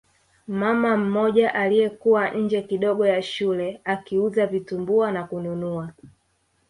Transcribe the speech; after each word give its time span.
Mama 0.47 0.97
mmoja 0.97 1.53
aliyekuwa 1.55 2.29
nje 2.31 2.61
kidogo 2.61 3.07
ya 3.07 3.21
shule 3.21 3.81
akiuza 3.83 4.47
vitumbua 4.47 5.11
na 5.11 5.23
kununua 5.23 5.91